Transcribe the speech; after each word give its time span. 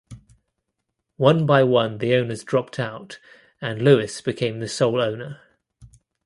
One 1.17 1.45
by 1.45 1.61
one 1.61 1.99
the 1.99 2.15
owners 2.15 2.43
dropped 2.43 2.79
out 2.79 3.19
and 3.61 3.83
Louis 3.83 4.19
became 4.21 4.59
the 4.59 4.67
sole 4.67 4.99
owner. 4.99 5.39